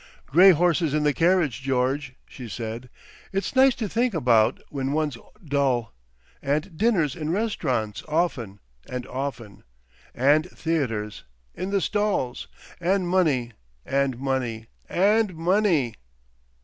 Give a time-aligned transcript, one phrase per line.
[0.25, 2.89] "Grey horses in the carriage, George," she said.
[3.31, 5.93] "It's nice to think about when one's dull.
[6.41, 9.63] And dinners in restaurants often and often.
[10.15, 12.47] And theatres—in the stalls.
[12.79, 13.51] And money
[13.85, 15.93] and money and money."